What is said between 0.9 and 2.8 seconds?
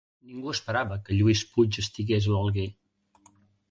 que Lluís Puig estigués a l'Alguer